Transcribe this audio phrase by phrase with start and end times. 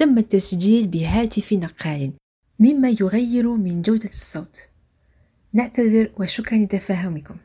[0.00, 2.12] تم التسجيل بهاتف نقال
[2.58, 4.68] مما يغير من جودة الصوت.
[5.52, 7.36] نعتذر وشكرا لتفاهمكم.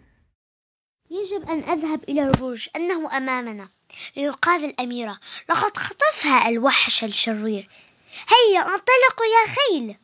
[1.12, 3.70] يجب أن أذهب إلى البرج أنه أمامنا.
[4.16, 7.70] لإنقاذ الأميرة لقد خطفها الوحش الشرير.
[8.12, 9.96] هيا انطلق يا خيل.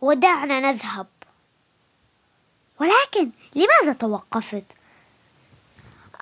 [0.00, 1.06] ودعنا نذهب.
[2.80, 4.64] ولكن لماذا توقفت؟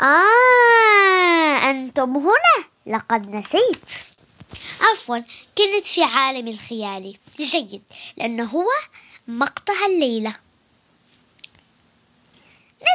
[0.00, 2.70] آه أنتم هنا.
[2.86, 4.09] لقد نسيت.
[4.81, 5.19] عفوا
[5.59, 7.83] كنت في عالم الخيالي جيد
[8.17, 8.69] لأنه هو
[9.29, 10.37] مقطع الليلة.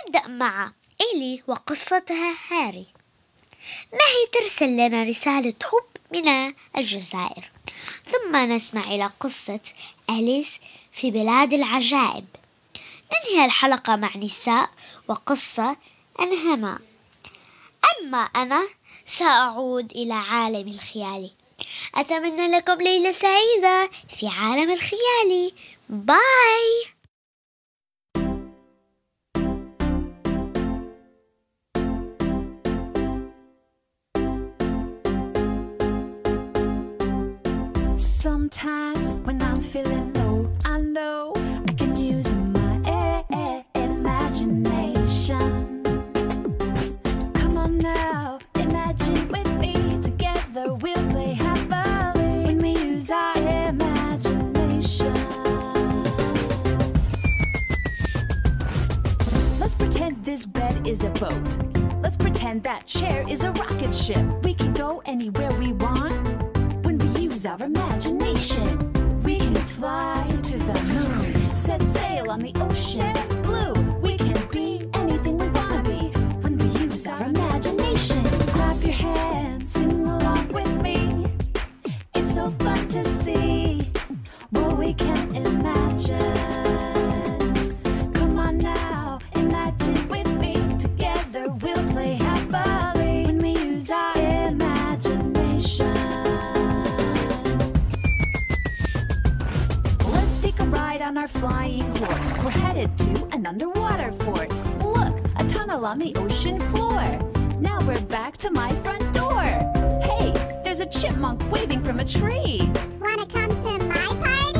[0.08, 2.86] نبدأ مع إيلي وقصتها هاري.
[3.94, 7.52] ما هي ترسل لنا رسالة حب من الجزائر؟
[8.06, 9.60] ثم نسمع إلى قصة
[10.10, 10.60] أليس
[10.92, 12.26] في بلاد العجائب.
[13.12, 14.70] ننهي الحلقة مع نساء
[15.08, 15.78] وقصة
[16.20, 16.80] أنهما.
[18.02, 18.68] أما أنا
[19.06, 21.32] سأعود إلى عالم الخيال.
[21.96, 25.52] أتمنى لكم ليلة سعيدة في عالم الخيال.
[25.90, 26.96] باي
[37.98, 40.15] Sometimes when I'm feeling
[63.00, 64.26] chair is a rocket ship.
[64.44, 66.14] We can go anywhere we want
[66.86, 68.66] when we use our imagination.
[69.24, 70.15] We can fly
[108.38, 109.42] to my front door.
[110.02, 110.32] Hey,
[110.64, 112.62] there's a chipmunk waving from a tree.
[113.00, 114.60] Wanna come to my party?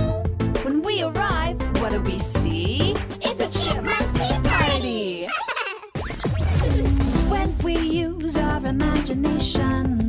[0.64, 2.96] When we arrive, what do we see?
[3.22, 5.26] It's a chipmunk tea party!
[7.30, 10.05] when we use our imaginations,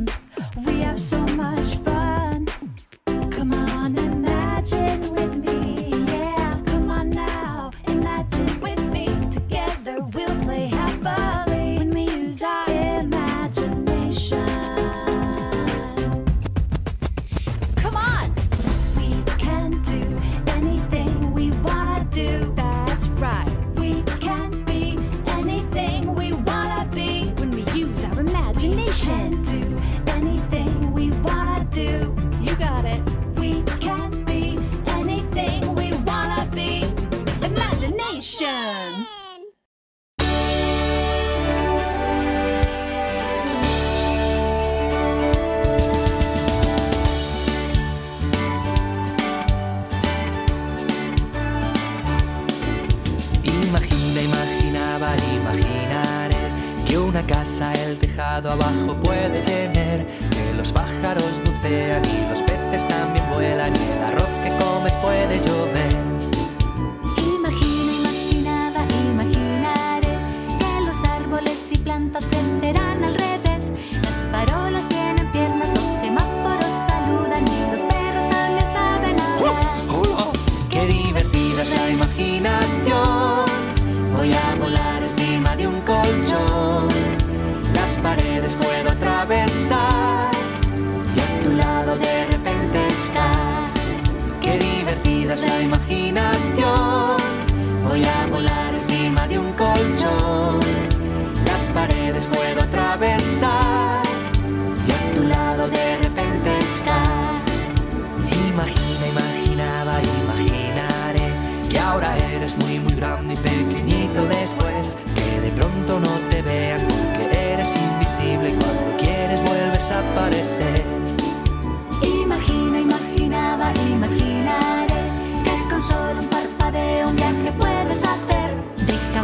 [95.37, 95.69] zijn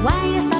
[0.03, 0.52] Why is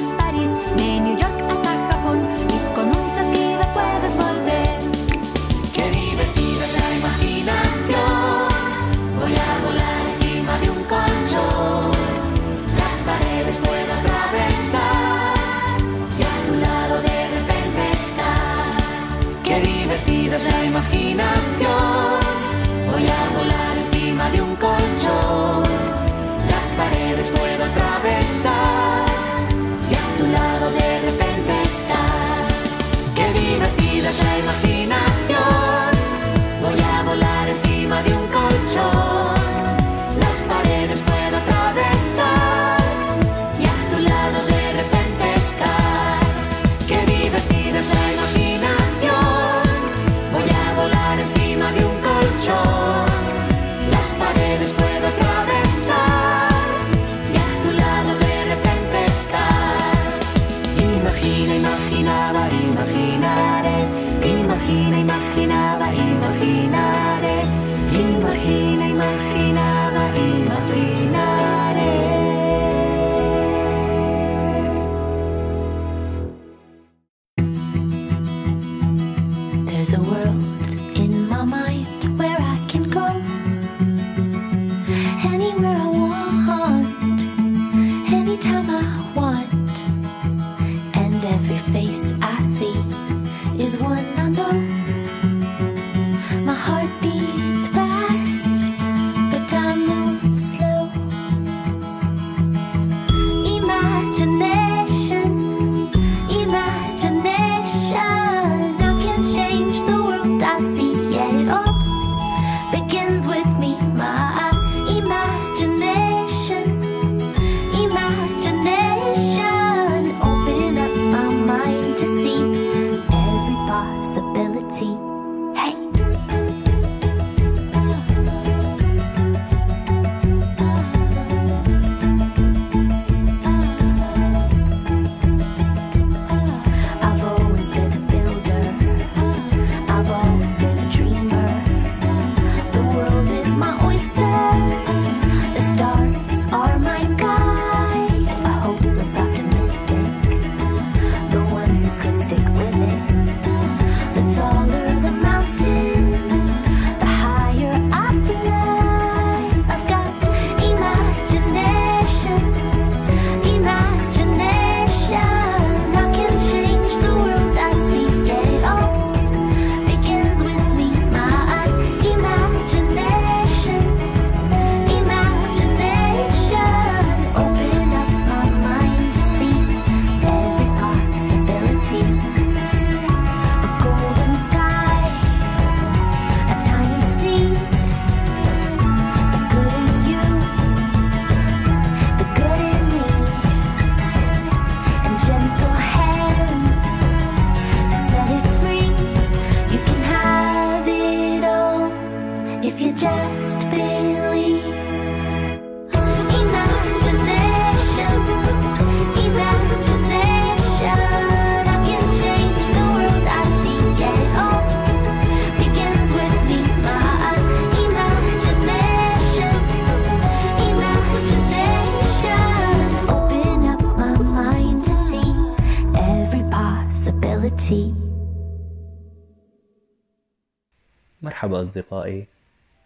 [231.74, 232.26] أصدقائي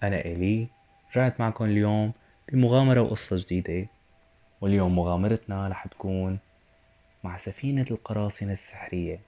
[0.03, 0.69] أنا إلي
[1.17, 2.13] رجعت معكم اليوم
[2.49, 3.87] بمغامرة وقصة جديدة.
[4.61, 6.39] واليوم مغامرتنا رح تكون
[7.25, 9.21] مع سفينة القراصنة السحرية.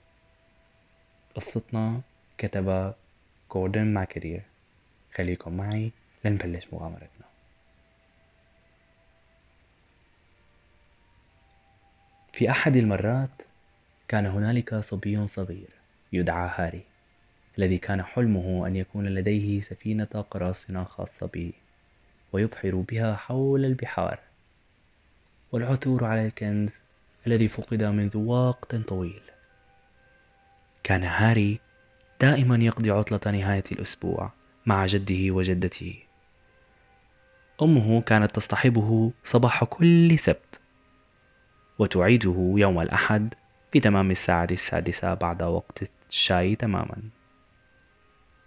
[1.35, 2.01] قصتنا
[2.37, 2.95] كتبها
[3.51, 4.43] جوردن ماكرير
[5.15, 5.91] خليكم معي
[6.25, 7.25] لنبلش مغامرتنا.
[12.33, 13.41] في أحد المرات
[14.07, 15.69] كان هنالك صبي صغير
[16.13, 16.90] يدعى هاري.
[17.57, 21.51] الذي كان حلمه أن يكون لديه سفينة قراصنة خاصة به
[22.33, 24.19] ويبحر بها حول البحار.
[25.51, 26.71] والعثور على الكنز
[27.27, 29.21] الذي فقد منذ وقت طويل.
[30.83, 31.59] كان هاري
[32.21, 34.31] دائما يقضي عطلة نهاية الأسبوع
[34.65, 35.95] مع جده وجدته.
[37.61, 40.59] أمه كانت تصطحبه صباح كل سبت
[41.79, 43.33] وتعيده يوم الأحد
[43.75, 47.20] بتمام الساعة السادسة بعد وقت الشاي تماماً.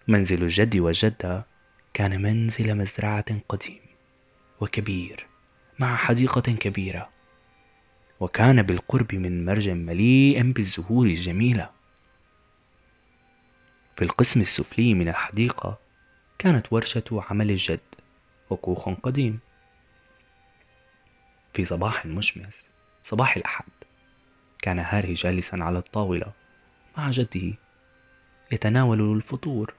[0.08, 1.46] منزل الجد والجدة
[1.94, 3.80] كان منزل مزرعة قديم
[4.60, 5.26] وكبير
[5.78, 7.08] مع حديقة كبيرة
[8.20, 11.70] وكان بالقرب من مرج مليء بالزهور الجميلة.
[13.96, 15.78] في القسم السفلي من الحديقة
[16.38, 17.80] كانت ورشة عمل الجد
[18.50, 19.38] وكوخ قديم.
[21.54, 22.66] في صباح مشمس
[23.04, 23.72] صباح الأحد
[24.58, 26.32] كان هاري جالسا على الطاولة
[26.96, 27.52] مع جده
[28.52, 29.74] يتناول الفطور.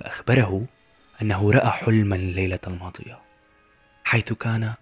[0.00, 0.66] فأخبره
[1.22, 3.18] أنه رأى حلما الليلة الماضية
[4.04, 4.74] حيث كان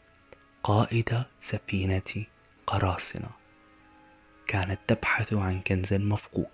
[0.62, 2.24] قائد سفينة
[2.66, 3.30] قراصنة.
[4.46, 6.46] كانت تبحث عن كنز مفقود.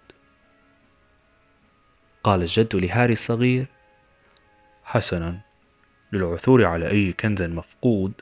[2.25, 3.67] قال الجد لهاري الصغير
[4.85, 5.41] حسنا
[6.12, 8.12] للعثور على أي كنز مفقود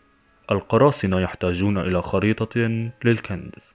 [0.50, 2.60] القراصنة يحتاجون إلى خريطة
[3.04, 3.74] للكنز.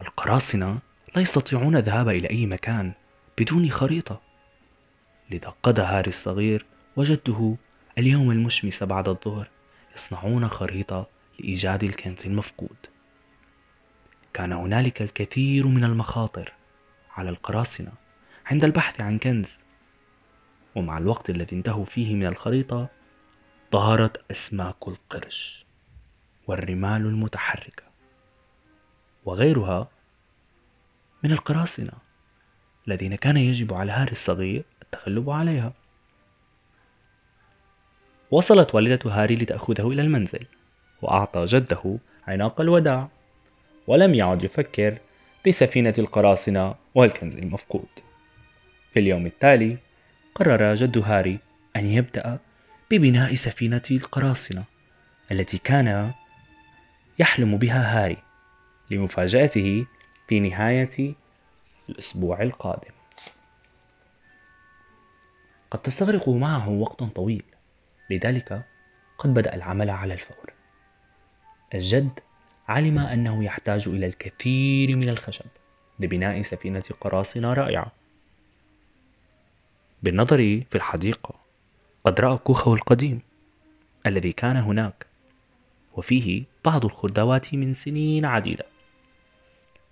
[0.00, 0.78] القراصنة
[1.16, 2.92] لا يستطيعون الذهاب إلى أي مكان
[3.38, 4.25] بدون خريطة.
[5.30, 6.66] لذا قضى هاري الصغير
[6.96, 7.56] وجده
[7.98, 9.48] اليوم المشمس بعد الظهر
[9.96, 11.06] يصنعون خريطة
[11.40, 12.76] لإيجاد الكنز المفقود.
[14.32, 16.52] كان هنالك الكثير من المخاطر
[17.16, 17.92] على القراصنة
[18.46, 19.58] عند البحث عن كنز.
[20.74, 22.88] ومع الوقت الذي انتهوا فيه من الخريطة
[23.72, 25.66] ظهرت أسماك القرش
[26.46, 27.82] والرمال المتحركة
[29.24, 29.88] وغيرها
[31.22, 31.92] من القراصنة
[32.88, 34.64] الذين كان يجب على هاري الصغير
[34.96, 35.72] التغلب عليها.
[38.30, 40.46] وصلت والدة هاري لتأخذه إلى المنزل
[41.02, 43.08] وأعطى جده عناق الوداع
[43.86, 44.98] ولم يعد يفكر
[45.44, 47.88] في سفينة القراصنة والكنز المفقود.
[48.92, 49.76] في اليوم التالي
[50.34, 51.38] قرر جد هاري
[51.76, 52.38] أن يبدأ
[52.90, 54.64] ببناء سفينة القراصنة
[55.32, 56.12] التي كان
[57.18, 58.16] يحلم بها هاري
[58.90, 59.86] لمفاجأته
[60.28, 61.14] في نهاية
[61.88, 62.95] الأسبوع القادم.
[65.70, 67.42] قد تستغرق معه وقت طويل.
[68.10, 68.64] لذلك
[69.18, 70.52] قد بدأ العمل على الفور.
[71.74, 72.20] الجد
[72.68, 75.46] علم أنه يحتاج إلى الكثير من الخشب
[76.00, 77.92] لبناء سفينة قراصنة رائعة.
[80.02, 80.36] بالنظر
[80.70, 81.34] في الحديقة
[82.04, 83.20] قد رأى كوخه القديم
[84.06, 85.06] الذي كان هناك
[85.96, 88.66] وفيه بعض الخردوات من سنين عديدة.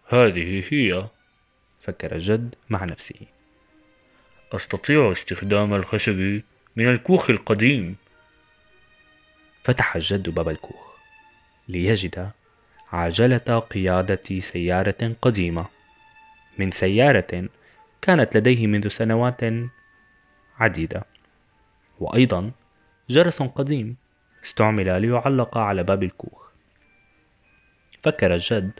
[0.08, 1.08] هذه هي
[1.80, 3.33] فكر الجد مع نفسه.
[4.56, 6.42] أستطيع استخدام الخشب
[6.76, 7.96] من الكوخ القديم.
[9.64, 10.94] فتح الجد باب الكوخ
[11.68, 12.30] ليجد
[12.92, 15.66] عجلة قيادة سيارة قديمة.
[16.58, 17.48] من سيارة
[18.02, 19.40] كانت لديه منذ سنوات
[20.58, 21.04] عديدة.
[22.00, 22.50] وأيضا
[23.10, 23.96] جرس قديم
[24.44, 26.44] استعمل ليعلق على باب الكوخ.
[28.02, 28.72] فكر الجد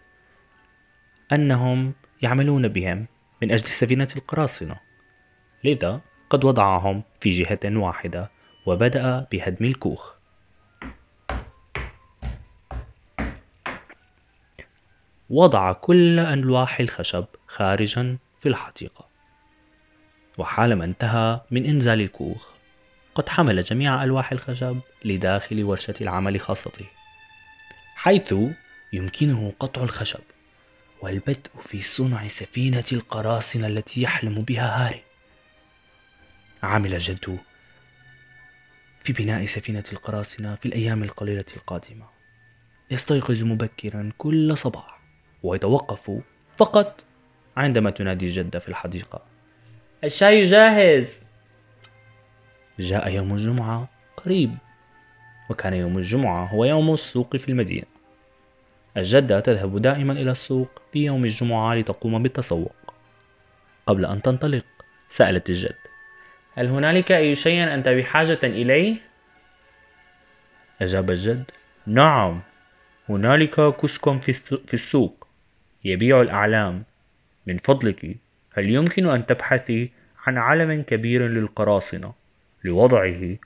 [1.32, 3.06] أنهم يعملون بهم
[3.42, 4.83] من أجل سفينة القراصنة.
[5.64, 8.30] لذا قد وضعهم في جهة واحدة
[8.66, 10.14] وبدأ بهدم الكوخ.
[15.30, 19.08] وضع كل ألواح الخشب خارجا في الحديقة.
[20.38, 22.48] وحالما انتهى من إنزال الكوخ
[23.14, 26.86] قد حمل جميع ألواح الخشب لداخل ورشة العمل خاصته
[27.94, 28.34] حيث
[28.92, 30.20] يمكنه قطع الخشب
[31.02, 35.13] والبدء في صنع سفينة القراصنة التي يحلم بها هاري.
[36.64, 37.38] عمل جد
[39.02, 42.06] في بناء سفينة القراصنة في الأيام القليلة القادمة.
[42.90, 45.00] يستيقظ مبكرا كل صباح
[45.42, 46.10] ويتوقف
[46.56, 47.04] فقط
[47.56, 49.22] عندما تنادي الجدة في الحديقة.
[50.04, 51.20] الشاي جاهز.
[52.78, 54.54] جاء يوم الجمعة قريب
[55.50, 57.86] وكان يوم الجمعة هو يوم السوق في المدينة.
[58.96, 62.74] الجدة تذهب دائما إلى السوق في يوم الجمعة لتقوم بالتسوق.
[63.86, 64.64] قبل أن تنطلق
[65.08, 65.83] سألت الجد
[66.56, 68.96] هل هنالك أي شيء أنت بحاجة إليه؟
[70.82, 71.50] أجاب الجد
[71.86, 72.40] نعم
[73.08, 75.26] هنالك كشك في السوق.
[75.84, 76.84] يبيع الأعلام.
[77.46, 78.16] من فضلك
[78.52, 79.90] هل يمكن أن تبحثي
[80.26, 82.12] عن علم كبير للقراصنة؟
[82.64, 83.36] لوضعه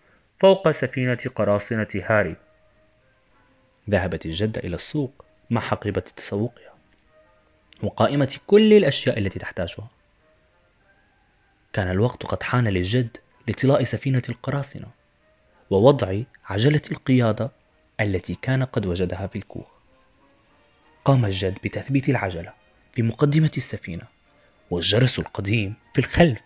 [0.40, 2.36] فوق سفينة قراصنة هاري.
[3.90, 6.74] ذهبت الجدة إلى السوق مع حقيبة تسوقها
[7.82, 9.88] وقائمة كل الأشياء التي تحتاجها.
[11.72, 13.16] كان الوقت قد حان للجد
[13.48, 14.86] لطلاء سفينة القراصنة
[15.70, 17.50] ووضع عجلة القيادة
[18.00, 19.78] التي كان قد وجدها في الكوخ.
[21.04, 22.52] قام الجد بتثبيت العجلة
[22.92, 24.02] في مقدمة السفينة
[24.70, 26.40] والجرس القديم في الخلف.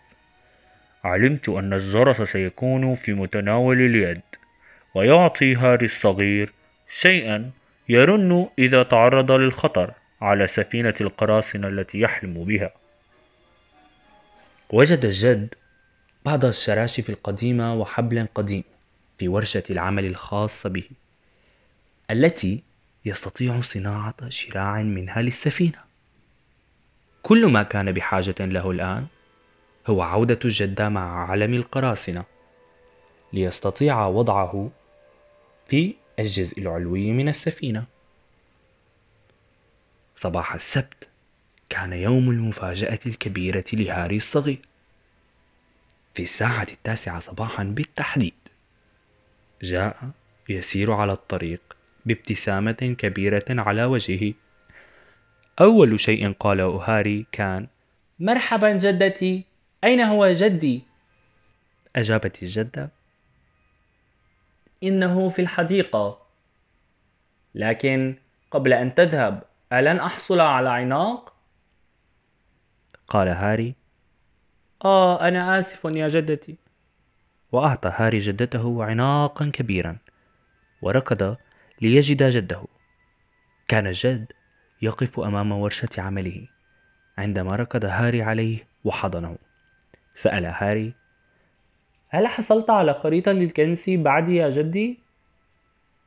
[1.03, 4.21] علمت أن الجرس سيكون في متناول اليد
[4.95, 6.53] ويعطي هاري الصغير
[6.89, 7.51] شيئا
[7.89, 12.82] يرن إذا تعرض للخطر على سفينة القراصنة التي يحلم بها.
[14.73, 15.53] وجد الجد
[16.25, 18.63] بعض الشراشف القديمة وحبل قديم
[19.17, 20.89] في ورشة العمل الخاصة به
[22.11, 22.63] التي
[23.05, 25.79] يستطيع صناعة شراع منها للسفينة
[27.23, 29.07] كل ما كان بحاجة له الآن
[29.87, 32.25] هو عودة الجدة مع علم القراصنة
[33.33, 34.71] ليستطيع وضعه
[35.67, 37.85] في الجزء العلوي من السفينة.
[40.15, 41.12] صباح السبت.
[41.73, 44.59] كان يوم المفاجأة الكبيرة لهاري الصغير
[46.13, 48.33] في الساعة التاسعة صباحا بالتحديد
[49.61, 50.09] جاء
[50.49, 51.61] يسير على الطريق
[52.05, 54.33] بابتسامة كبيرة على وجهه
[55.61, 57.67] أول شيء قاله هاري كان
[58.19, 59.43] مرحبا جدتي
[59.83, 60.83] أين هو جدي؟
[61.95, 62.89] أجابت الجدة
[64.83, 66.19] إنه في الحديقة
[67.55, 68.15] لكن
[68.51, 71.32] قبل أن تذهب ألن أحصل على عناق؟
[73.07, 73.75] قال هاري.
[74.85, 76.57] آه أنا آسف يا جدتي.
[77.51, 79.97] وأعطى هاري جدته عناقا كبيرا
[80.81, 81.37] وركض
[81.81, 82.63] ليجد جده.
[83.67, 84.31] كان الجد
[84.81, 86.47] يقف أمام ورشة عمله.
[87.17, 89.37] عندما ركض هاري عليه وحضنه.
[90.15, 90.93] سأل هاري
[92.09, 94.99] هل حصلت على خريطة للكنز بعدي يا جدي؟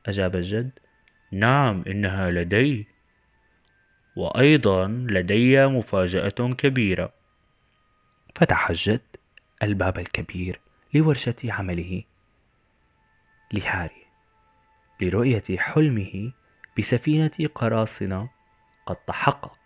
[0.05, 0.71] أجاب الجد
[1.31, 2.87] نعم إنها لدي.
[4.17, 7.13] وأيضا لدي مفاجأة كبيرة.
[8.35, 9.01] فتح الجد
[9.63, 10.61] الباب الكبير
[10.93, 12.03] لورشة عمله
[13.53, 14.05] لهاري
[15.01, 16.31] لرؤية حلمه
[16.77, 18.29] بسفينة قراصنة
[18.85, 19.57] قد تحقق.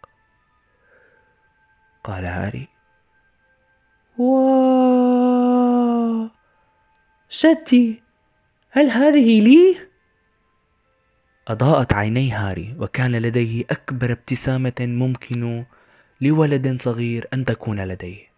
[2.03, 2.67] قال هاري
[4.17, 5.21] واو!
[7.31, 8.03] جدي
[8.69, 9.90] هل هذه لي؟
[11.51, 15.65] أضاءت عيني هاري وكان لديه أكبر ابتسامة ممكن
[16.21, 18.31] لولد صغير أن تكون لديه.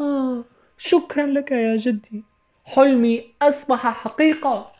[0.00, 0.44] آه
[0.78, 2.24] شكرا لك يا جدي.
[2.64, 4.72] حلمي أصبح حقيقة.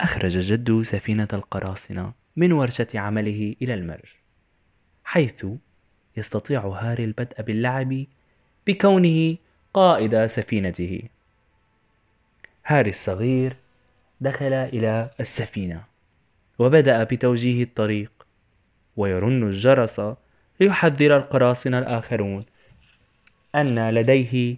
[0.00, 4.08] أخرج الجد سفينة القراصنة من ورشة عمله إلى المرج
[5.04, 5.46] حيث
[6.16, 8.06] يستطيع هاري البدء باللعب
[8.66, 9.36] بكونه
[9.74, 11.02] قائد سفينته.
[12.66, 13.56] هاري الصغير
[14.20, 15.84] دخل إلى السفينة
[16.58, 18.26] وبدأ بتوجيه الطريق
[18.96, 20.00] ويرن الجرس
[20.60, 22.44] ليحذر القراصنة الآخرون
[23.54, 24.56] أن لديه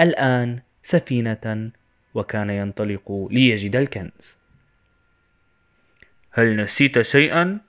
[0.00, 1.70] الآن سفينة
[2.14, 4.36] وكان ينطلق ليجد الكنز.
[6.30, 7.60] هل نسيت شيئا؟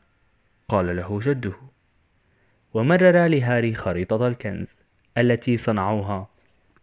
[0.70, 1.54] قال له جده.
[2.74, 4.76] ومرر لهاري خريطة الكنز
[5.18, 6.28] التي صنعوها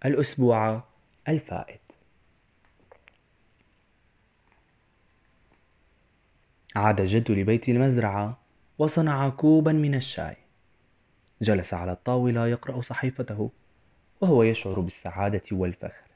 [0.04, 0.84] الأسبوع
[1.28, 1.80] الفائت.
[6.80, 8.38] عاد الجد لبيت المزرعة
[8.78, 10.36] وصنع كوبا من الشاي.
[11.42, 13.50] جلس على الطاولة يقرأ صحيفته
[14.20, 16.10] وهو يشعر بالسعادة والفخر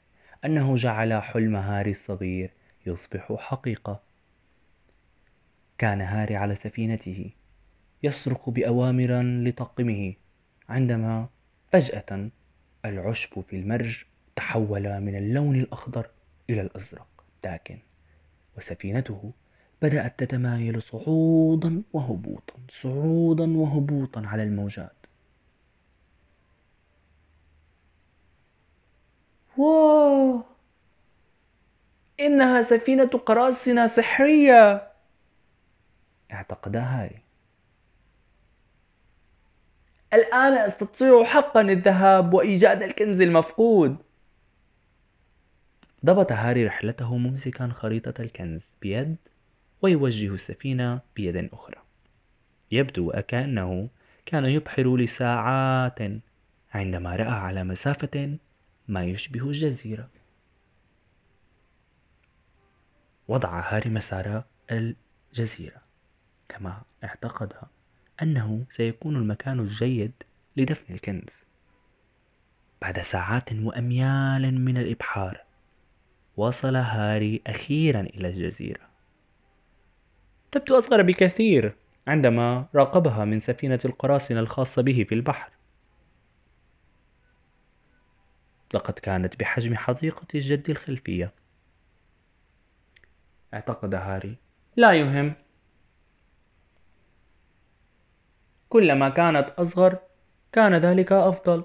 [0.45, 2.51] أنه جعل حلم هاري الصغير
[2.85, 3.99] يصبح حقيقة.
[5.77, 7.29] كان هاري على سفينته
[8.03, 10.13] يصرخ بأوامر لطاقمه
[10.69, 11.27] عندما
[11.71, 12.29] فجأة
[12.85, 14.03] العشب في المرج
[14.35, 16.09] تحول من اللون الأخضر
[16.49, 17.07] إلى الأزرق
[17.43, 17.77] داكن
[18.57, 19.31] وسفينته
[19.81, 24.91] بدأت تتمايل صعودا وهبوطا صعودا وهبوطا على الموجات.
[29.57, 30.43] واو!
[32.19, 34.91] إنها سفينة قراصنة سحرية!
[36.31, 37.21] اعتقد هاري
[40.13, 43.97] الآن أستطيع حقا الذهاب وإيجاد الكنز المفقود.
[46.05, 49.15] ضبط هاري رحلته ممسكا خريطة الكنز بيد.
[49.81, 51.81] ويوجه السفينة بيد أخرى.
[52.71, 53.89] يبدو وكأنه
[54.25, 55.99] كان يبحر لساعات
[56.73, 58.37] عندما رأى على مسافة
[58.87, 60.09] ما يشبه الجزيرة.
[63.27, 65.81] وضع هاري مسار الجزيرة
[66.49, 67.53] كما اعتقد
[68.21, 70.11] أنه سيكون المكان الجيد
[70.57, 71.45] لدفن الكنز.
[72.81, 75.43] بعد ساعات وأميال من الإبحار
[76.37, 78.94] وصل هاري أخيرا إلى الجزيرة.
[80.55, 81.75] تبدو أصغر بكثير
[82.07, 85.51] عندما راقبها من سفينة القراصنة الخاصة به في البحر.
[88.73, 91.31] لقد كانت بحجم حديقة الجد الخلفية.
[93.53, 94.37] اعتقد هاري.
[94.75, 95.33] لا يهم.
[98.69, 99.97] كلما كانت أصغر
[100.51, 101.63] كان ذلك أفضل.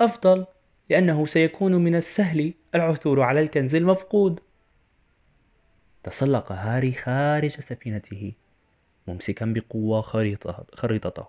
[0.00, 0.46] أفضل
[0.90, 4.40] لأنه سيكون من السهل العثور على الكنز المفقود.
[6.02, 8.32] تسلق هاري خارج سفينته
[9.08, 10.02] ممسكا بقوة
[10.74, 11.26] خريطته.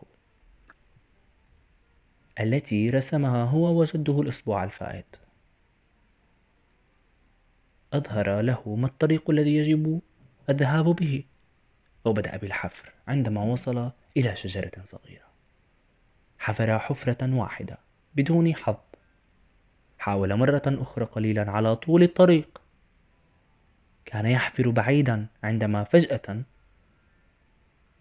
[2.40, 5.16] التي رسمها هو وجده الأسبوع الفائت.
[7.94, 10.02] أظهر له ما الطريق الذي يجب
[10.50, 11.24] الذهاب به.
[12.06, 15.26] وبدأ بالحفر عندما وصل إلى شجرة صغيرة.
[16.40, 17.78] حفر حفرة واحدة
[18.16, 18.76] بدون حظ.
[19.98, 22.63] حاول مرة أخرى قليلا على طول الطريق.
[24.06, 26.42] كان يحفر بعيدا عندما فجأة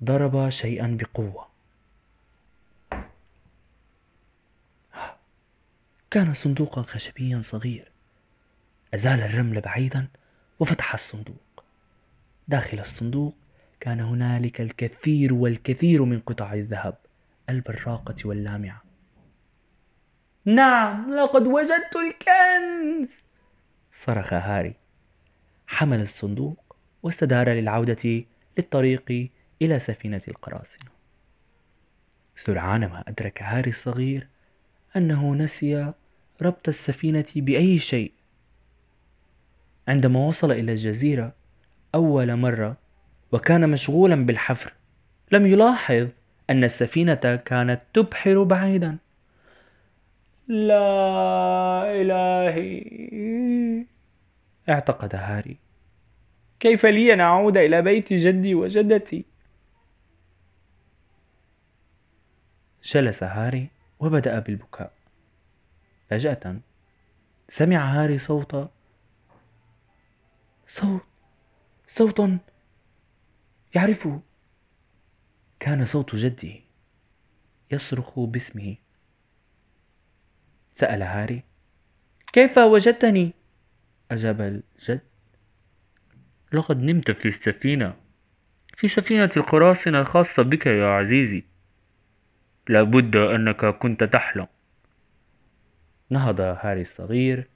[0.05, 1.49] ضرب شيئا بقوة.
[6.11, 7.93] كان صندوقا خشبيا صغير
[8.95, 10.09] أزال الرمل بعيدا
[10.61, 11.65] وفتح الصندوق.
[12.49, 13.35] داخل الصندوق
[13.81, 16.97] كان هنالك الكثير والكثير من قطع الذهب
[17.49, 18.83] البراقة واللامعة.
[20.45, 23.15] نعم لقد وجدت الكنز!
[23.93, 24.82] صرخ هاري.
[25.73, 28.25] حمل الصندوق واستدار للعودة
[28.59, 29.31] للطريق
[29.63, 30.91] إلى سفينة القراصنة.
[32.37, 34.27] سرعان ما أدرك هاري الصغير
[34.97, 35.93] أنه نسي
[36.43, 38.13] ربط السفينة بأي شيء.
[39.89, 41.33] عندما وصل إلى الجزيرة
[41.95, 42.77] أول مرة
[43.33, 44.73] وكان مشغولا بالحفر
[45.33, 46.09] لم يلاحظ
[46.51, 48.97] أن السفينة كانت تبحر بعيدا.
[50.49, 52.83] لا إلهي.
[54.69, 55.59] اعتقد هاري.
[56.61, 59.25] كيف لي أن أعود إلى بيت جدي وجدتي؟
[62.83, 63.69] جلس هاري
[64.01, 64.93] وبدأ بالبكاء.
[66.11, 66.61] فجأة
[67.49, 68.71] سمع هاري صوت
[70.67, 71.03] صوت
[71.87, 72.21] صوت
[73.75, 74.21] يعرفه.
[75.61, 76.55] كان صوت جده
[77.71, 78.77] يصرخ باسمه.
[80.75, 81.43] سأل هاري
[82.33, 83.42] كيف وجدتني؟
[84.13, 85.01] أجاب الجد
[86.53, 87.95] لقد نمت في السفينة
[88.77, 91.45] في سفينة القراصنة الخاصة بك يا عزيزي.
[92.69, 94.47] لابد أنك كنت تحلم.
[96.11, 97.49] نهض هاري الصغير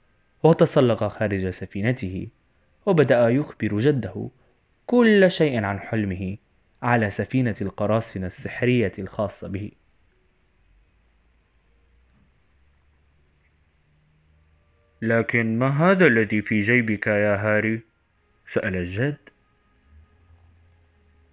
[0.43, 2.27] وتسلق خارج سفينته
[2.85, 4.29] وبدأ يخبر جده
[4.85, 6.37] كل شيء عن حلمه
[6.81, 9.71] على سفينة القراصنة السحرية الخاصة به.
[15.01, 17.81] لكن ما هذا الذي في جيبك يا هاري؟
[18.53, 19.17] سأل الجد.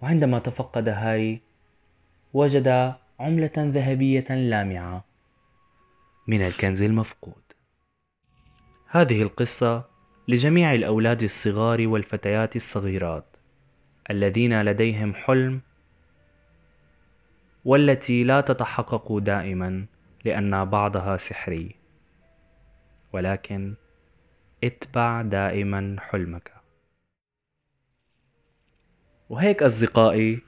[0.01, 1.41] وعندما تفقد هاري
[2.33, 5.05] وجد عملة ذهبية لامعة
[6.27, 7.43] من الكنز المفقود.
[8.87, 9.85] هذه القصة
[10.27, 13.25] لجميع الأولاد الصغار والفتيات الصغيرات
[14.09, 15.61] الذين لديهم حلم
[17.65, 19.85] والتي لا تتحقق دائما
[20.25, 21.84] لأن بعضها سحري.
[23.15, 23.73] ولكن
[24.63, 26.51] اتبع دائما حلمك.
[29.29, 30.39] وهيك أصدقائي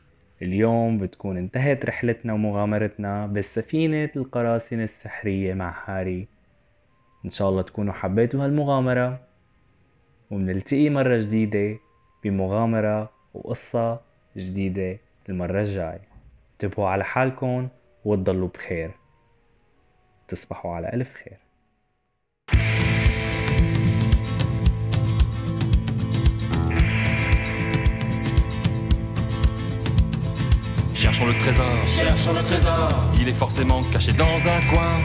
[0.41, 6.27] اليوم بتكون انتهت رحلتنا ومغامرتنا بالسفينة القراصنة السحرية مع هاري.
[7.25, 9.19] إن شاء الله تكونوا حبيتوا هالمغامرة
[10.31, 11.79] ومنلتقي مرة جديدة
[12.23, 14.01] بمغامرة وقصة
[14.37, 14.97] جديدة
[15.29, 15.99] المرة الجاي.
[16.53, 17.67] انتبهوا على حالكم
[18.05, 18.91] وتضلوا بخير.
[20.27, 21.46] تصبحوا على ألف خير.
[30.97, 32.89] Cherchons le trésor, cherchons le trésor.
[33.19, 34.97] Il est forcément caché dans un coin.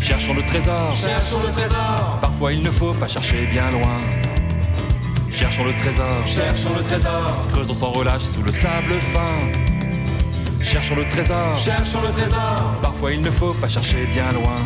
[0.00, 2.18] Cherchons le trésor, cherchons le trésor.
[2.20, 4.00] Parfois il ne faut pas chercher bien loin.
[5.30, 7.46] Cherchons le trésor, cherchons le trésor.
[7.52, 9.38] Creusons sans relâche sous le sable fin.
[10.60, 12.78] Cherchons le trésor, cherchons le trésor.
[12.82, 14.58] Parfois il ne faut pas chercher bien loin.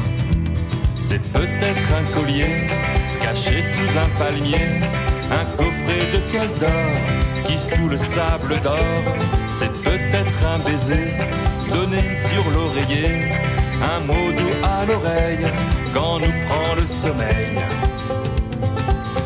[1.02, 2.66] C'est peut-être un collier
[3.20, 4.80] caché sous un palmier,
[5.30, 8.76] un coffret de caisses d'or qui sous le sable d'or.
[9.54, 11.14] C'est peut-être un baiser
[11.72, 13.32] donné sur l'oreiller,
[13.82, 15.46] un mot doux à l'oreille
[15.92, 17.58] quand nous prend le sommeil.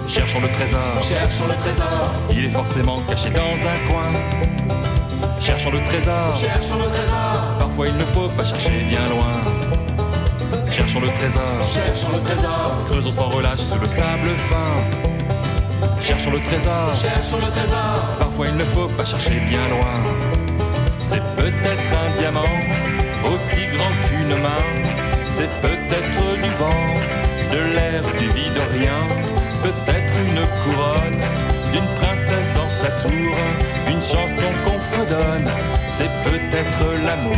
[0.09, 2.11] Cherchons le trésor, cherchons le trésor.
[2.31, 4.89] Il est forcément caché dans un coin.
[5.41, 7.57] Cherchons le trésor, cherchons le trésor.
[7.59, 9.41] Parfois il ne faut pas chercher bien loin.
[10.71, 12.77] Cherchons le trésor, cherchons le trésor.
[12.89, 15.12] Creusons sans relâche sous le sable fin.
[16.03, 18.17] Cherchons le trésor, cherchons le trésor.
[18.19, 20.03] Parfois il ne faut pas chercher bien loin.
[21.05, 22.55] C'est peut-être un diamant,
[23.33, 24.65] aussi grand qu'une main.
[25.33, 26.87] C'est peut-être du vent,
[27.53, 28.99] de l'air, du vide, rien.
[29.63, 31.21] Peut-être une couronne,
[31.73, 33.37] d'une princesse dans sa tour.
[33.89, 35.51] Une chanson qu'on fredonne,
[35.89, 37.37] c'est peut-être l'amour.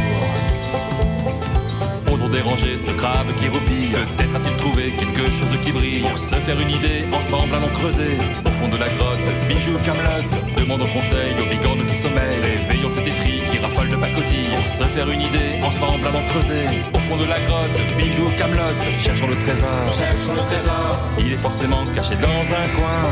[2.13, 3.97] Osons déranger ce crabe qui roupille.
[4.17, 6.01] Peut-être a-t-il trouvé quelque chose qui brille.
[6.01, 8.17] Pour se faire une idée, ensemble allons creuser.
[8.55, 13.05] Au fond de la grotte, bijoux camelote, demande conseil aux bigornes qui sommeillent, veillons cet
[13.05, 16.65] étrie qui rafale de pacotille, pour se faire une idée, ensemble avant creuser,
[16.95, 21.37] au fond de la grotte, bijoux camelote, cherchons le trésor, cherchons le trésor, il est
[21.37, 23.03] forcément caché dans un coin,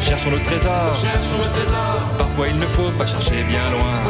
[0.00, 4.00] cherchons le trésor, cherchons le trésor, parfois il ne faut pas chercher bien loin.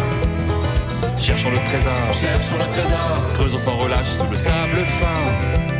[1.18, 5.74] Cherchons le trésor, cherchons le trésor, creusons sans relâche sous le sable fin.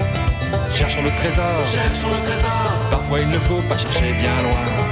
[0.75, 4.84] Cherchons le trésor, cherchons le trésor parfois il ne faut pas chercher bien loin.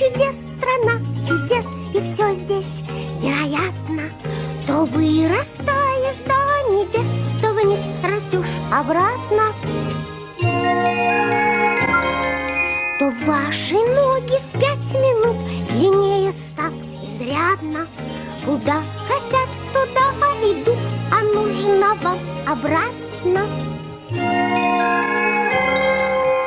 [0.00, 2.82] Чудес, страна чудес, и все здесь
[3.20, 4.04] вероятно.
[4.66, 6.38] То вырастаешь до
[6.72, 7.10] небес,
[7.42, 9.52] то вниз растешь обратно.
[12.98, 15.36] То ваши ноги в пять минут
[15.68, 17.86] длиннее став изрядно.
[18.46, 20.06] Куда хотят, туда
[20.42, 20.78] идут,
[21.12, 23.46] а нужно вам обратно.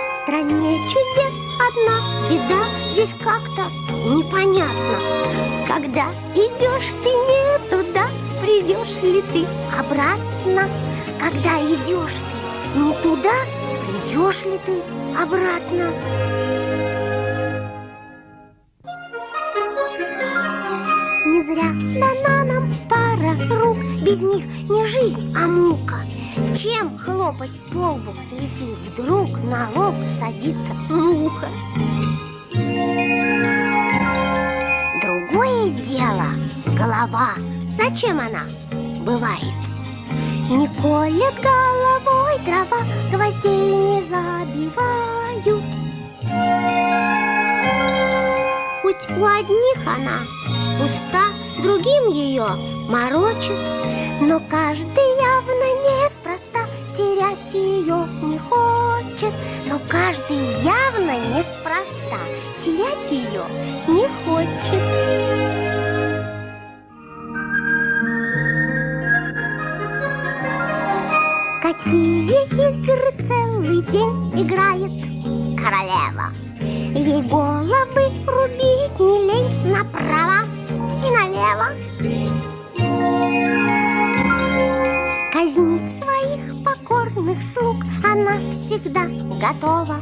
[0.10, 1.36] В стране чудес
[1.68, 3.64] одна беда, здесь как-то
[4.08, 5.00] непонятно.
[5.68, 8.08] Когда идешь ты не туда,
[8.40, 10.70] придешь ли ты обратно?
[11.20, 13.34] Когда идешь ты не туда,
[13.88, 14.82] придешь ли ты
[15.20, 15.90] обратно?
[21.26, 26.06] Не зря дана нам пара рук, без них не жизнь, а мука.
[26.56, 30.74] Чем хлопать по лбу, если вдруг на лоб садится
[38.04, 38.44] Зачем она
[39.06, 39.42] бывает?
[40.50, 45.64] Не колет головой трава, гвоздей не забивают.
[48.82, 50.20] Хоть у одних она
[50.78, 51.28] пуста,
[51.64, 52.48] другим ее
[52.90, 53.58] морочит,
[54.20, 59.34] но каждый явно неспроста терять ее не хочет,
[59.66, 62.20] но каждый явно неспроста
[62.60, 63.46] терять ее
[63.88, 64.83] не хочет.
[71.64, 74.92] Какие игры целый день играет
[75.58, 76.34] королева?
[76.60, 80.44] Ей головы рубить не лень направо
[81.00, 81.68] и налево.
[85.32, 89.06] Казнить своих покорных слуг она всегда
[89.40, 90.02] готова.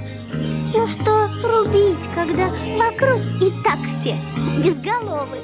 [0.74, 4.18] Ну что рубить, когда вокруг и так все
[4.64, 5.38] безголовы?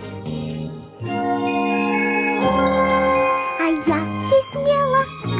[3.59, 4.16] А я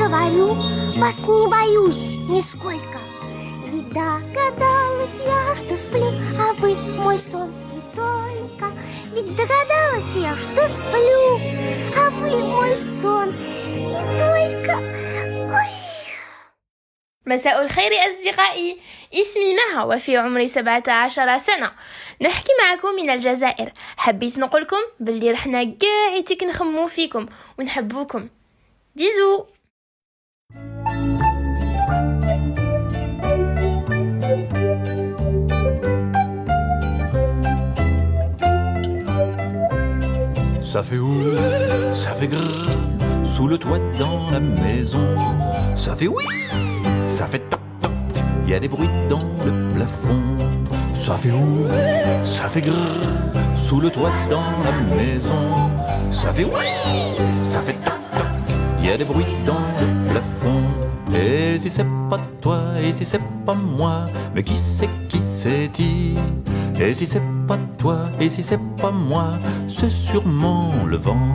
[0.07, 0.55] говорю,
[1.01, 2.99] вас не боюсь нисколько.
[3.67, 8.73] Ведь догадалась я, что сплю, а вы мой сон и только.
[9.15, 11.41] Ведь догадалась я, что сплю,
[11.97, 14.77] а вы мой сон и только.
[15.53, 15.83] Ой.
[17.27, 18.79] مساء الخير أصدقائي
[19.15, 21.73] اسمي مها وفي عمري 17 سنة
[22.23, 27.27] نحكي معكم من الجزائر حبيت نقولكم بلي رحنا قاعدتك نخمو فيكم
[27.59, 28.29] ونحبوكم
[28.95, 29.47] بيزو
[40.68, 41.32] Ça fait ouh,
[41.94, 42.44] ça fait grrr,
[43.24, 45.16] sous le toit dans la maison.
[45.76, 46.26] Ça fait oui,
[47.06, 47.92] ça fait toc toc,
[48.46, 50.22] y a des bruits dans le plafond.
[50.94, 51.68] Ça fait ouh,
[52.24, 52.76] ça fait grrr,
[53.56, 55.72] sous le toit dans la maison.
[56.12, 56.66] Ça fait oui,
[57.42, 60.57] ça fait toc toc, y a des bruits dans le plafond.
[61.20, 64.06] Et si c'est pas toi, et si c'est pas moi,
[64.36, 66.16] mais qui c'est qui c'est dit?
[66.80, 69.30] Et si c'est pas toi, et si c'est pas moi,
[69.68, 71.34] c'est sûrement le vent.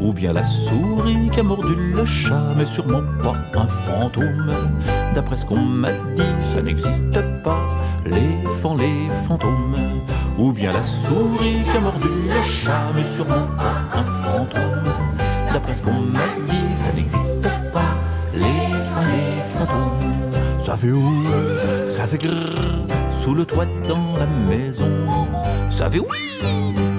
[0.00, 4.52] Ou bien la souris qui a mordu le chat, mais sûrement pas un fantôme.
[5.14, 7.60] D'après ce qu'on m'a dit, ça n'existe pas,
[8.06, 9.74] les fans, les fantômes.
[10.38, 14.84] Ou bien la souris qui a mordu le chat, mais sûrement pas un fantôme.
[15.52, 17.87] D'après ce qu'on m'a dit, ça n'existe pas,
[19.58, 20.30] fantômes.
[20.58, 21.24] Ça fait ouh,
[21.86, 22.34] ça fait grrr,
[23.10, 24.90] sous le toit dans la maison.
[25.70, 26.18] Ça fait oui,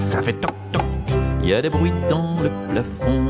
[0.00, 0.82] ça fait toc toc,
[1.42, 3.28] y a des bruits dans le plafond.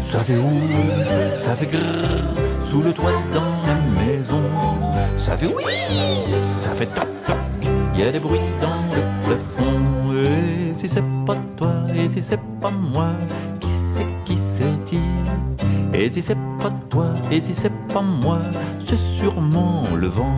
[0.00, 4.42] Ça fait ouh, ça fait grrr, sous le toit dans la maison.
[5.16, 5.64] Ça fait oui,
[6.52, 10.12] ça fait toc toc, y a des bruits dans le plafond.
[10.12, 13.12] Et si c'est pas toi, et si c'est pas moi,
[13.60, 14.98] qui c'est qui c'est dit
[16.00, 18.38] Et si c'est pas toi, et si c'est pas moi,
[18.78, 20.34] c'est sûrement le vent.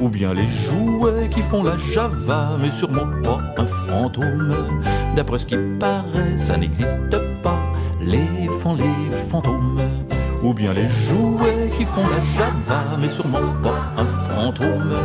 [0.00, 4.54] Ou bien les jouets qui font la java, mais sûrement pas un fantôme.
[5.14, 7.10] D'après ce qui paraît, ça n'existe
[7.42, 7.58] pas,
[8.00, 9.78] les fans, les fantômes.
[10.42, 14.96] Ou bien les jouets qui font la java, mais sûrement pas un fantôme.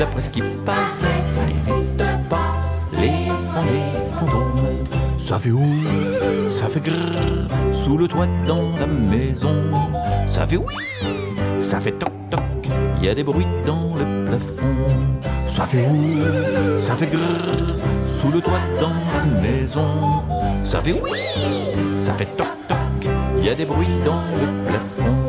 [0.00, 2.56] D'après ce qui paraît, ça n'existe pas,
[2.92, 4.99] les fans, les fantômes.
[5.20, 5.76] Ça fait ouh,
[6.48, 6.96] ça fait grrr,
[7.72, 9.54] sous le toit dans la maison.
[10.26, 10.74] Ça fait oui,
[11.58, 12.40] ça fait toc toc,
[13.02, 14.74] y a des bruits dans le plafond.
[15.46, 17.20] Ça fait ouh, ça fait grrr,
[18.06, 20.22] sous le toit dans la maison.
[20.64, 21.10] Ça fait oui,
[21.96, 23.10] ça fait toc toc,
[23.42, 25.19] y a des bruits dans le plafond.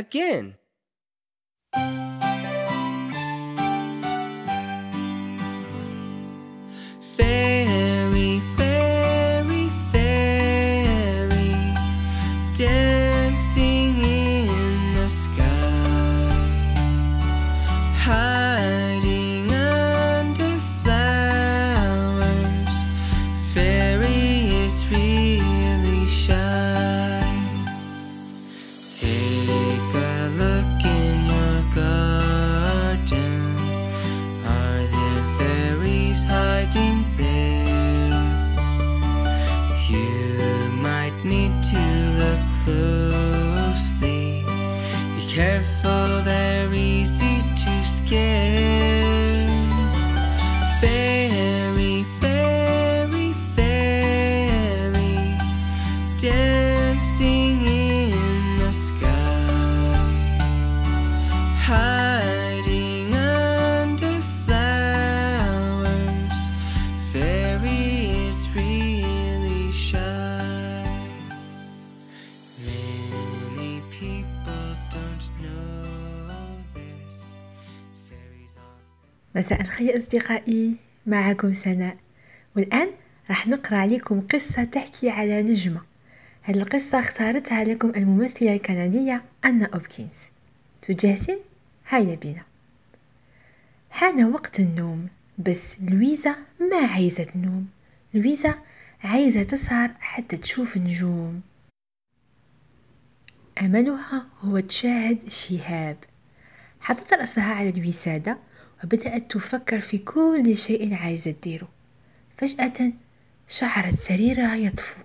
[0.00, 0.56] Again.
[79.40, 80.76] مساء الخير أصدقائي
[81.06, 81.96] معكم سناء.
[82.56, 82.90] والآن
[83.28, 85.80] راح نقرأ عليكم قصة تحكي على نجمة.
[86.42, 90.18] هذه القصة اختارتها لكم الممثلة الكندية أنا أوبكينز.
[90.82, 91.38] تجهزين؟
[91.88, 92.42] هيا بنا
[93.90, 97.66] حان وقت النوم بس لويزا ما عايزة تنوم.
[98.14, 98.54] لويزا
[99.04, 101.40] عايزة تسهر حتى تشوف نجوم.
[103.60, 105.96] أملها هو تشاهد شهاب.
[106.80, 108.49] حطت رأسها على الوسادة
[108.84, 111.68] وبدأت تفكر في كل شيء عايزة تديره.
[112.36, 112.92] فجأة
[113.48, 115.00] شعرت سريرها يطفو.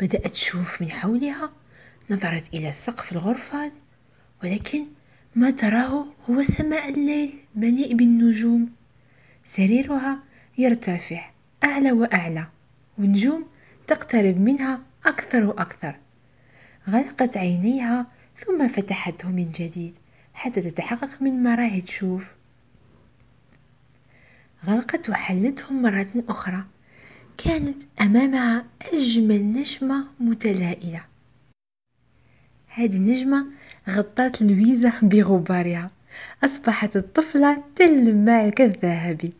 [0.00, 1.52] بدأت تشوف من حولها
[2.10, 3.72] نظرت إلى سقف الغرفة
[4.42, 4.86] ولكن
[5.34, 8.72] ما تراه هو سماء الليل مليء بالنجوم.
[9.44, 10.18] سريرها
[10.58, 11.30] يرتفع
[11.64, 12.46] أعلى وأعلى
[12.98, 13.46] والنجوم
[13.86, 15.96] تقترب منها أكثر وأكثر.
[16.88, 18.06] غلقت عينيها
[18.36, 19.98] ثم فتحته من جديد
[20.34, 22.34] حتى تتحقق من ما راهي تشوف.
[24.66, 26.64] غلقت وحلتهم مرة أخرى.
[27.38, 31.04] كانت أمامها أجمل نجمة متلائلة
[32.68, 33.46] هذه النجمة
[33.88, 35.90] غطت لويزا بغبارها.
[36.44, 39.32] أصبحت الطفلة تلمع كالذهب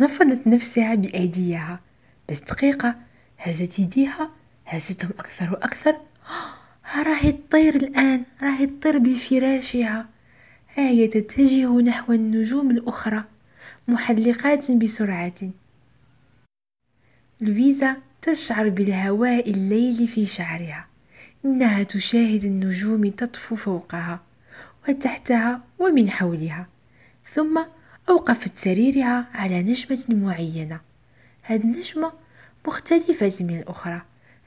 [0.00, 1.80] نفضت نفسها بأيديها.
[2.30, 2.94] بس دقيقة
[3.38, 4.30] هزت يديها.
[4.66, 5.96] هزتهم أكثر وأكثر.
[7.06, 8.24] راهي تطير الآن.
[8.42, 10.06] راهي تطير بفراشها.
[10.74, 13.24] هي تتجه نحو النجوم الأخرى.
[13.88, 15.50] محلقات بسرعة.
[17.40, 20.86] لويزا تشعر بالهواء الليل في شعرها.
[21.44, 24.20] إنها تشاهد النجوم تطفو فوقها
[24.88, 26.66] وتحتها ومن حولها.
[27.32, 27.64] ثم
[28.08, 30.80] أوقفت سريرها على نجمة معينة.
[31.42, 32.12] هذه النجمة
[32.66, 34.02] مختلفة من الأخرى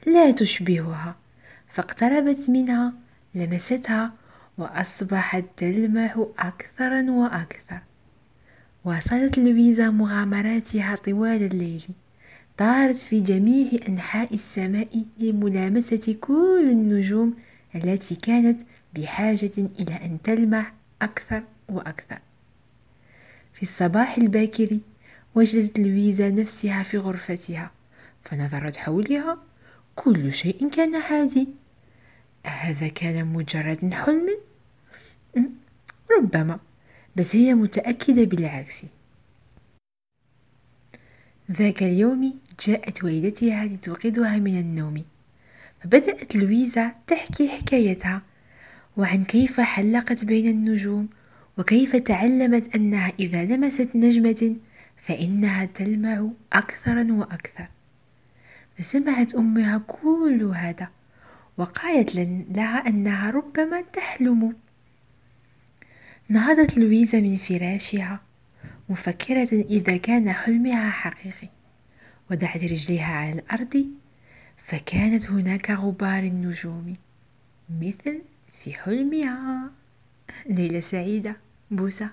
[0.08, 1.16] لا تشبهها.
[1.70, 2.94] فاقتربت منها
[3.36, 4.14] لمستها
[4.58, 7.89] وأصبحت تلمع أكثر وأكثر.
[8.90, 11.84] واصلت لويزا مغامراتها طوال الليل.
[12.58, 17.34] طارت في جميع أنحاء السماء لملامسة كل النجوم
[17.76, 18.62] التي كانت
[18.96, 20.72] بحاجة إلى أن تلمع
[21.02, 22.20] أكثر وأكثر.
[23.54, 24.80] في الصباح الباكر
[25.36, 27.72] وجدت لويزا نفسها في غرفتها
[28.24, 29.38] فنظرت حولها.
[29.96, 31.48] كل شيء كان عادي
[32.46, 34.38] أهذا كان مجرد حلم؟
[36.18, 36.60] ربما.
[37.16, 38.86] بس هي متأكدة بالعكس.
[41.52, 42.34] ذاك اليوم
[42.68, 45.04] جاءت والدتها لتوقظها من النوم.
[45.80, 48.22] فبدأت لويزا تحكي حكايتها
[48.98, 51.10] وعن كيف حلقت بين النجوم
[51.58, 54.56] وكيف تعلمت أنها إذا لمست نجمة
[54.98, 57.68] فإنها تلمع أكثر وأكثر.
[58.76, 60.88] فسمعت أمها كل هذا
[61.58, 62.16] وقالت
[62.56, 64.56] لها أنها ربما تحلم.
[66.30, 68.22] نهضت لويزا من فراشها
[68.90, 71.50] مفكرة إذا كان حلمها حقيقي
[72.32, 73.86] وضعت رجليها على الأرض
[74.58, 76.96] فكانت هناك غبار النجوم
[77.70, 78.22] مثل
[78.54, 79.72] في حلمها.
[80.56, 81.38] ليلة سعيدة
[81.72, 82.10] بوسة.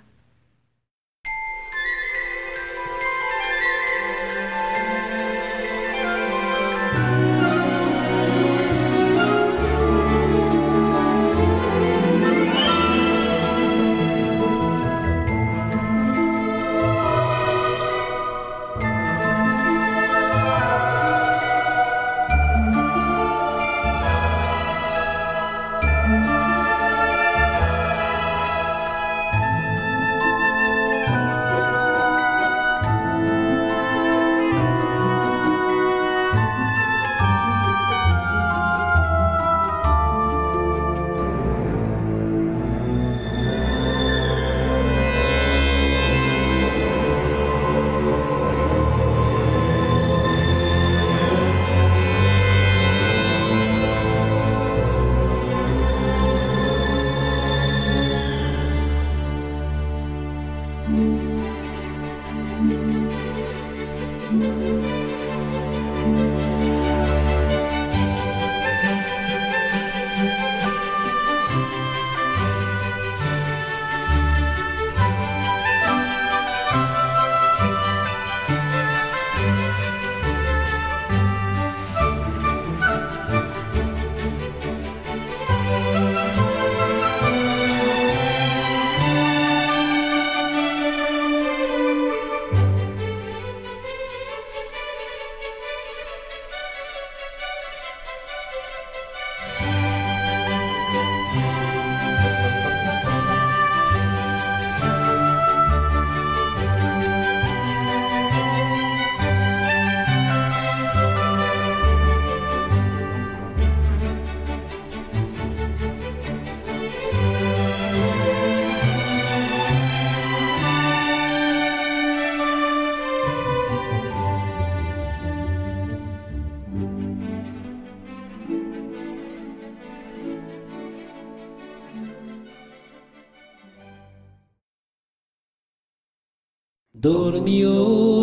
[137.06, 138.15] Dormió.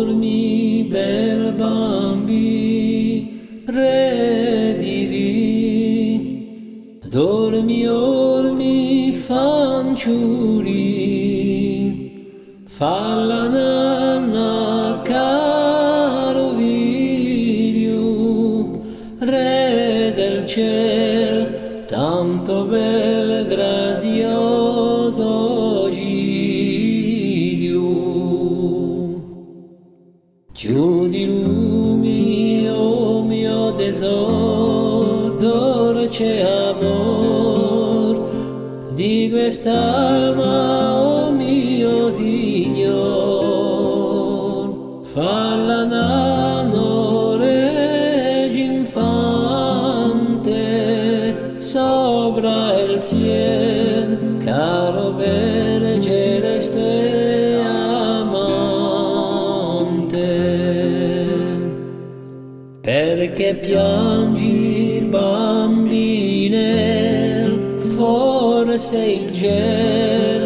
[68.76, 70.44] Se il gel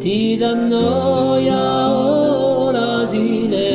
[0.00, 1.64] ti seyirciler Tirannoya
[2.66, 3.69] orazile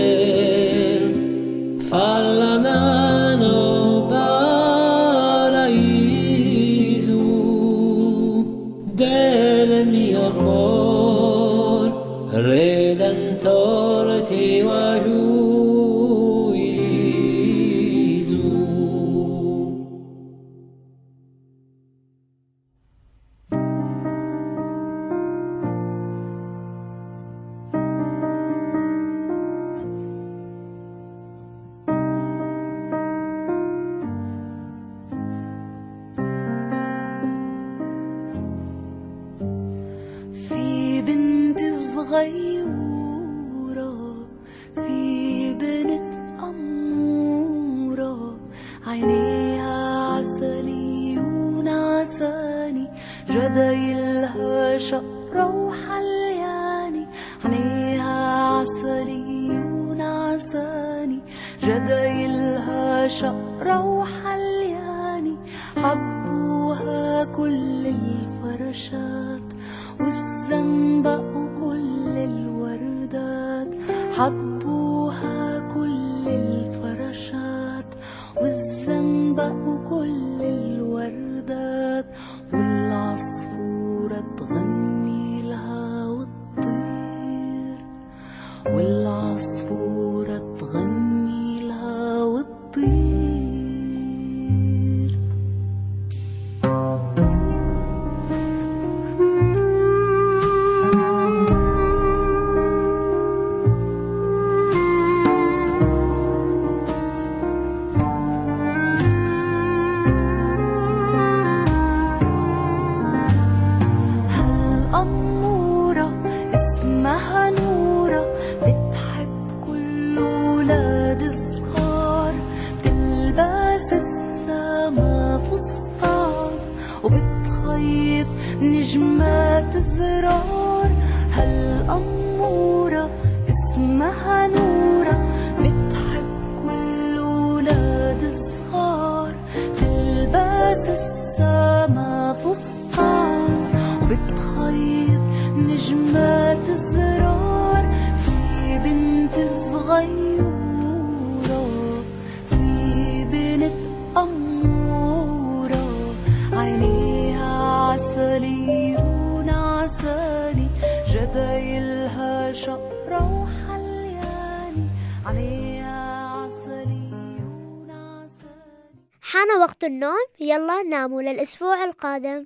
[170.89, 172.45] ناموا للأسبوع القادم.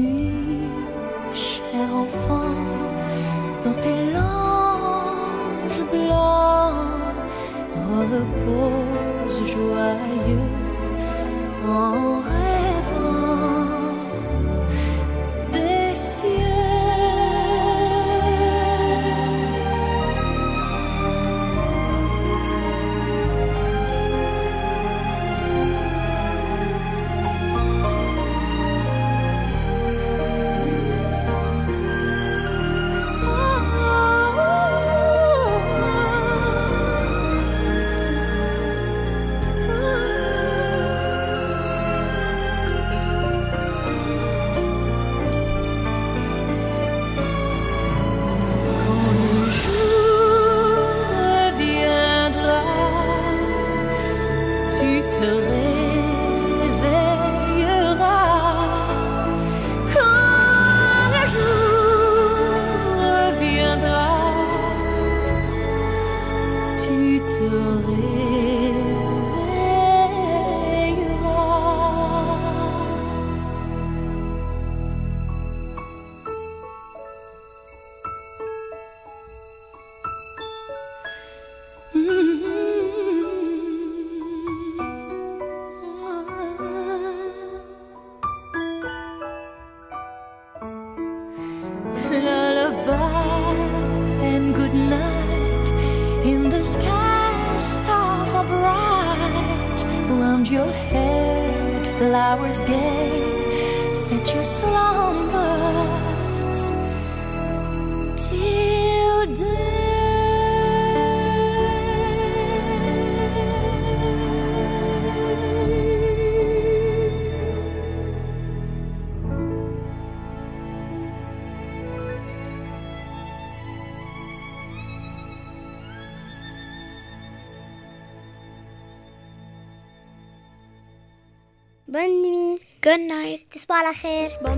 [134.01, 134.31] خير.
[134.43, 134.50] Bon